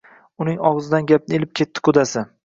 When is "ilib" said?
1.39-1.51